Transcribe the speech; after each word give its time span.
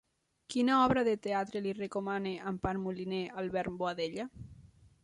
Quina 0.53 0.77
obra 0.85 1.03
de 1.07 1.13
teatre 1.27 1.61
li 1.67 1.75
recomana 1.81 2.33
Empar 2.53 2.75
Moliner 2.87 3.25
a 3.29 3.39
Albert 3.45 3.79
Boadella? 3.85 4.29